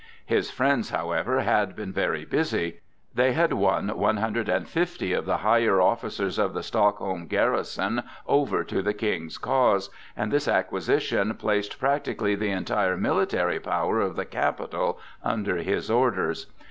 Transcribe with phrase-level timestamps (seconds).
[0.25, 2.79] His friends, however, had been very busy.
[3.13, 8.01] They had won one hundred and fifty of the higher officers of the Stockholm garrison
[8.25, 14.15] over to the King's cause, and this acquisition placed practically the entire military power of
[14.15, 16.47] the capital under his orders.